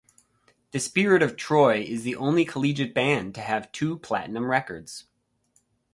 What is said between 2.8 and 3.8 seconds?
band to have